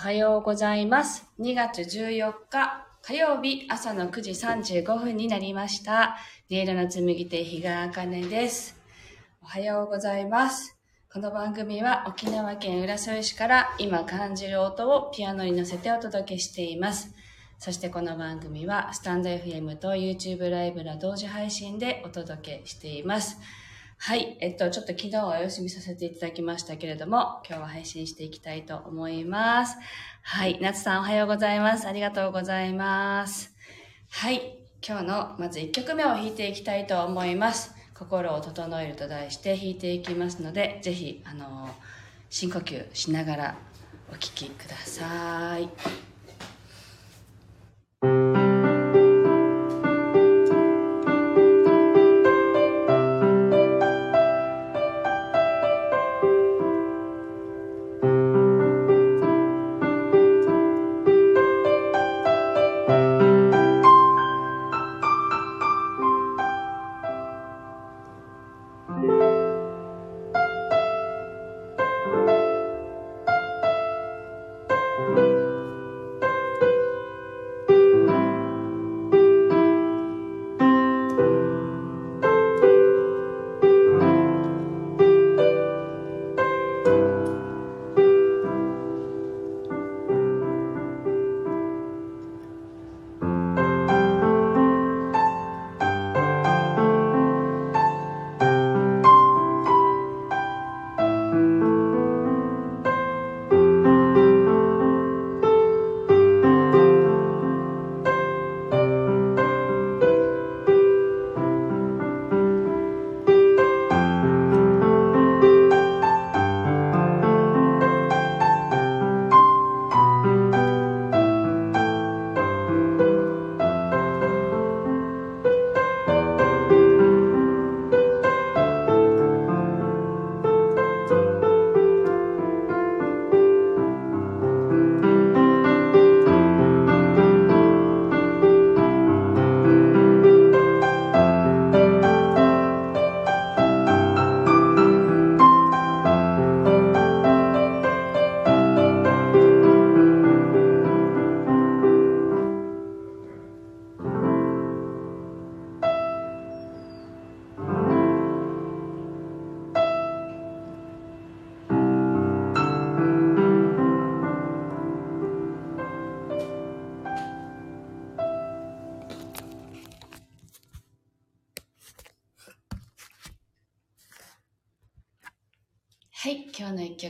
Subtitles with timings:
[0.00, 1.26] はようございます。
[1.40, 6.16] 2月14日火曜日朝の9時35分になりました。
[6.50, 8.80] 音色の紡手日川茜です。
[9.42, 10.74] おはようございます。
[11.12, 17.14] この番組は沖縄県浦添市から今感じる音をピアノに乗せてお届けしています。
[17.58, 23.36] そしてこの番組はスタンド FM と YouTube ライブの同時配信でお届けしています。
[24.02, 24.38] はい。
[24.40, 29.76] えっと、ちょっと昨日はお休みさせていただきましたけれども、今日は配信していきたいと思います。
[30.22, 30.58] はい。
[30.58, 31.86] 夏さんおはようございます。
[31.86, 33.54] ありがとうございます。
[34.08, 34.56] はい。
[34.82, 37.74] 今日のまず1曲目を弾いていきたいと思います。
[37.92, 41.68] 心を整えると題して弾いていきますので、ぜひ、あの、
[42.30, 43.56] 深呼吸しながら
[44.10, 46.09] お聴きください。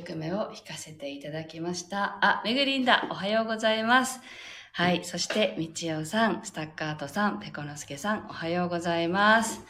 [0.00, 2.18] 曲目を弾かせていただきました。
[2.22, 3.06] あ、めぐりんだ。
[3.10, 4.20] おはようございます。
[4.72, 5.04] はい。
[5.04, 9.60] そして、みちおさん、スタッカートさん、ペコのすけさん、おはようございます。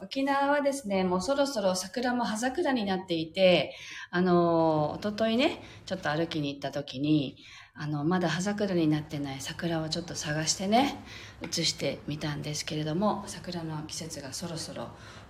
[0.00, 3.74] 沖縄はですね、もうそろそろ桜も葉桜になっていて、
[4.10, 7.36] あの、おとといね、ちょっと歩きに行った時に、
[7.74, 10.96] あの、まだ葉桜になってない桜をちょっと探してね、
[11.42, 14.88] 写してみたんですけれども、桜の季節がそろそろ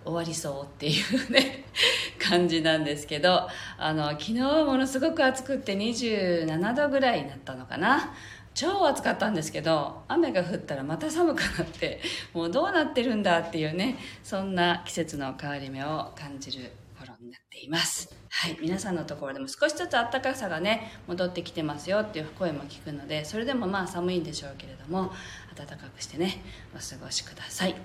[0.09, 0.93] 終わりそうってい
[1.29, 1.65] うね、
[2.19, 3.47] 感じなんですけど、
[3.77, 8.15] あの、昨日はものすごく暑くって27度ぐらいになったのかな。
[8.55, 12.01] 超暑かったんですけど、雨が降ったらまた寒くなって、
[12.33, 18.17] もうどうなってるんだっていうね、そんな季節の変わり目を感じる頃になっています。
[18.31, 25.13] はい、皆さんのところでも少しずつ暖かさがね、戻ってきてますよっていう声も聞くので、それでもまあ寒いんでしょうけれども、
[25.55, 26.43] 暖かくしてね、
[26.75, 27.77] お過ごしください。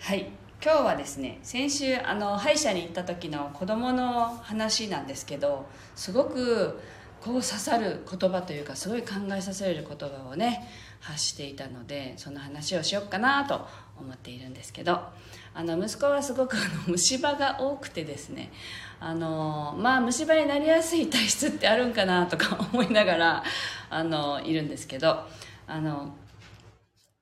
[0.00, 0.30] はい、
[0.64, 5.66] 今日はですね先週あの歯医者に行った時の子供の話なんですけど
[5.96, 6.78] すごく
[7.20, 10.68] こう刺さる言葉というかすごい考えさせられる言葉をね
[11.00, 13.66] 発していたのでその話をしようかなと
[14.00, 15.00] 思っているんですけど
[15.52, 18.52] あの息子はすごくあの虫歯が多くてですね
[19.00, 23.44] あのまあ虫歯になりやすい体質ってあるんかなとか思いながら
[23.90, 25.24] あのいるんですけど
[25.66, 26.14] あの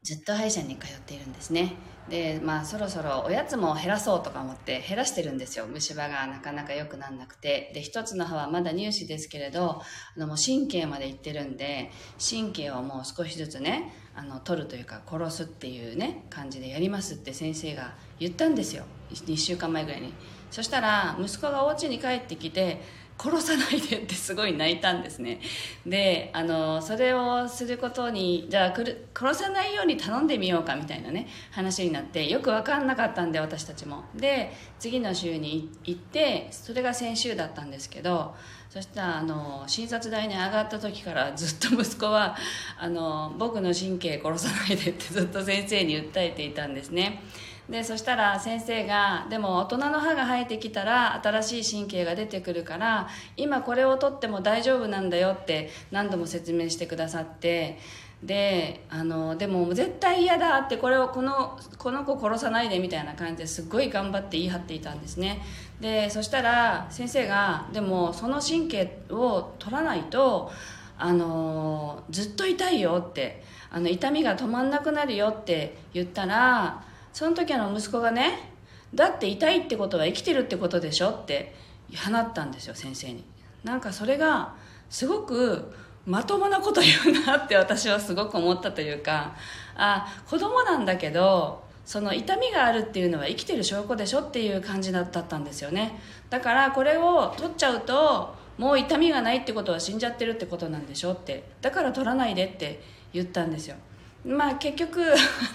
[0.02, 1.74] ずっと歯医者に通っているんですね。
[2.08, 5.66] でまあそろそろおやつも減らそうとか思って減らしてるんですよ。
[5.66, 7.70] 虫歯がなかなか良くなんなくて。
[7.74, 9.80] で一つの歯はまだ乳歯ですけれど
[10.16, 18.84] あのもう神経までいってるんで神経をもう少しずつねあの取るというか殺すっていうね感じでやりますって先生が言ったんですよ。
[19.12, 20.12] 2週間前ぐらいに。
[20.50, 22.80] そしたら息子がお家に帰ってきて
[23.20, 25.40] 殺さないでってすごい泣いたんですね。
[25.84, 34.04] であのそれをすることにじゃあ殺さないように頼んでみようかみたいなね話になってよく分かんなかったんで私たちも。
[34.14, 38.34] で次の週に行ってそれが先週だったんですけど
[38.70, 42.36] そしたらあの診察台に上がった時からずっと息子は
[42.78, 47.22] あの僕の神経殺さないでってずっと先生に訴えていたんですね。
[47.70, 57.78] でそしたら先生がでも大人の歯が生えてきたら新しい神経が出てくるから今これを取っても大丈夫なんだよって何度も説明してくださって。
[58.22, 65.40] であのでも絶対嫌だってこれをこのこの子殺さないでみたいな感じですごい頑張って言い張っていたんですね。
[65.80, 70.52] でそしたら先生がでもその神経を取らないと
[70.98, 78.50] あのずっと痛いよってあの痛みが止まんなくなるよって言ったらその時の息子がね
[78.94, 81.10] だって痛いってことは生きてるってことでしょ？
[81.10, 81.54] って
[81.94, 83.24] 放ったんですよ先生に。
[83.64, 84.54] なんかそれが
[84.88, 85.72] すごく
[86.06, 89.34] まともなこと言うなって 私はすごく思ったというか
[89.76, 96.00] あ子供なんだけどその痛みがあるっていうのは生きてる証拠でしょっていう感じだったんですよね。
[96.30, 101.44] だからこれを取っちゃうともう痛みがないってことは死んじゃってるってことなんでしょって。
[101.60, 103.76] だから取らないでって言ったんですよ。
[104.24, 105.00] まあ結局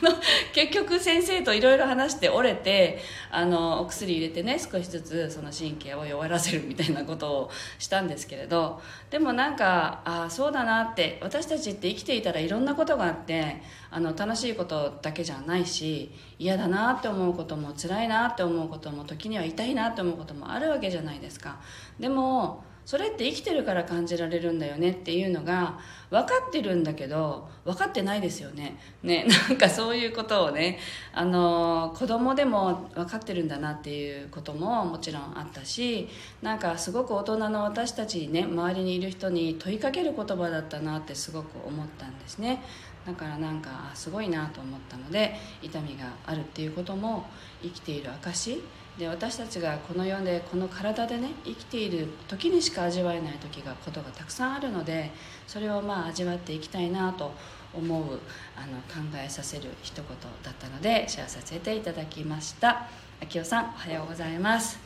[0.54, 8.82] 結局先生といろいろ話して折れてあのお薬入れてね少しずつその神経を弱らせるみたいなことをしたんですけれど
[9.12, 21.60] でもなんかああそうだなって私たちって生きていたらいろんなことがあってあの楽しいことだけじゃないし嫌だなって思うことも辛いなって思うことも時には痛いなって思うこともあるわけじゃないですか。
[22.00, 25.80] でもそれって生きてるから感じられるんだよねっていうのが
[26.12, 28.78] 分かってるんだけど分かってないですよね。
[29.02, 30.78] ね なんかそういうことをね
[31.12, 36.08] あの子供でも分かってるんだなっていうことももちろんあったし
[36.44, 42.62] なんかすごく大人の私たちにね周りにいる人に問いかける言葉だったなってすごく思ったんですね。
[43.06, 47.26] だからなんかすごいなと思ったので痛みがあるっていうことも
[47.62, 48.62] 生きている証
[48.98, 55.12] で私たちがこの世でこの体でね生きている時にしか味わえない時がことがたくさんあるので
[55.48, 57.34] それをまあ味わっていきたいなと
[57.74, 58.20] 思う
[58.56, 60.06] あの考えさせる一言
[60.44, 62.88] だったのでシェアさせていただきました。
[63.22, 64.80] 秋代さんおはようございます。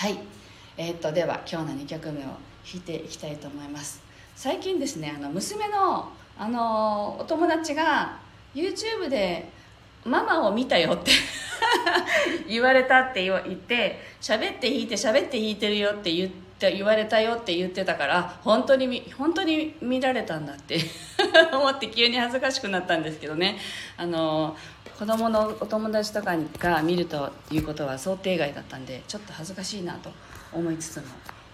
[0.00, 0.18] はい。
[0.78, 2.36] えー、っとでは今日の2曲目を弾
[2.76, 4.02] いていきたいと思います。
[4.34, 6.08] 最近ですねあの娘の
[6.38, 8.18] あのお友達が
[8.54, 9.50] YouTube で
[10.04, 11.10] ママを見たよって
[12.48, 20.78] 言われたって言って喋って弾いて喋って弾いてるよって言って言われたよって言ってたから本当に本当に見られたんだって
[21.52, 23.58] 思って急に恥ずかしくなったんですけどね。
[23.96, 24.56] あの
[24.98, 30.12] 子供のお友達とかが見るということは想定外だったんでちょっと恥ずかしいなと
[30.52, 31.04] 思いつつも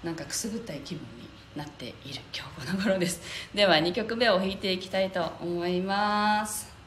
[0.04, 3.22] なんかくすぐったい気分になっている今日この頃です。
[3.54, 6.77] では2曲目を弾いていきたいと思います。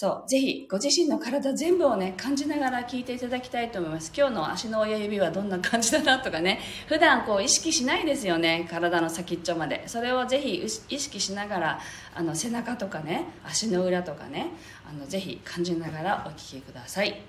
[0.00, 4.10] そう、ぜひご自身の体全部をね、感じながら聞いていただきたいと思います。
[4.16, 9.86] 今日の足の親指はどんな感じだなとかね、普段こう意識しないですよね、体の先っちょまで。
[9.88, 11.80] それをぜひ意識しながら、
[12.14, 14.46] あの背中とかね、足の裏とかね、
[14.88, 17.20] あのぜひ感じながらお聞きください。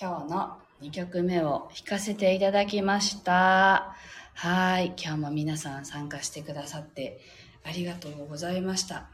[0.00, 3.96] 今日の2曲目を弾かせていただきました。
[4.32, 4.94] はい。
[4.96, 7.20] 今日も皆さん参加してくださって
[7.64, 9.08] ありがとうございました。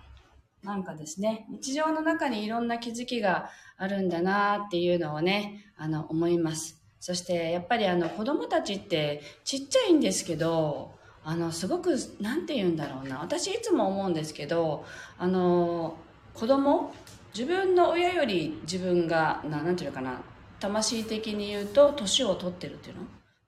[0.63, 3.49] なんかですね、日常の中にいろんな気づきが
[3.79, 6.79] あるんだなっていうのをね、あの、思います。
[7.01, 10.93] そして、やっぱりあの、子供たちってちっちゃいんですけど、
[11.25, 13.21] あの、すごく、なんて言うんだろうな。
[13.21, 14.85] 私いつも思うんですけど、
[15.17, 15.97] あの、
[16.35, 16.93] 子供
[17.33, 20.21] 自分の親より自分が、ななんていうのかな、
[20.65, 23.03] 魂的に言うと、年を取ってるっていうの？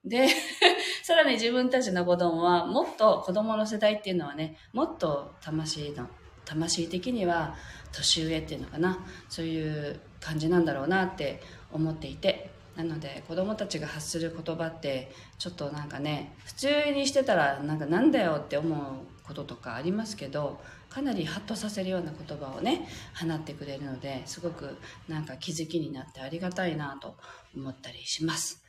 [0.05, 0.27] で、
[1.03, 6.07] さらに自分たちの子供は、もっと子供の世代っていうのはね、もっと魂の、
[6.45, 7.55] 魂的には
[7.91, 18.79] 年上っていうのかな、そういう感じなんだろうなって思っていて、なので子供たちが発する言葉ってちょっとなんかね普通にしてたらなんかなんだよって思う
[19.25, 24.77] こととかありますけどかなりハッとさせるような言葉をね放ってくれるのですごく
[25.07, 27.15] なんか気づきになってありがたいなと
[27.55, 28.63] 思ったりします。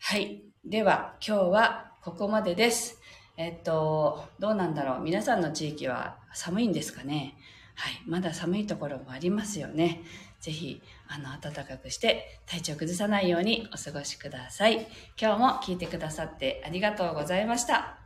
[0.00, 0.42] はい。
[0.64, 3.00] では今日はここまでです。
[3.36, 5.00] えっとどうなんだろう。
[5.00, 7.36] 皆さんの地域は寒いんですかね？
[7.74, 8.02] はい。
[8.06, 10.02] まだ寒いところもありますよね。
[10.40, 14.86] ぜひ、あの、暖かくして体調崩さないようにお過ごしください。
[15.20, 17.98] 今日も聞いてくださってありがとうございました。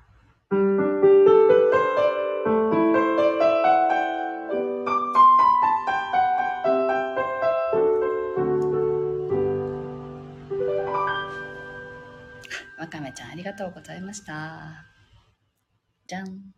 [13.59, 14.87] がとうございました。
[16.07, 16.58] じゃん。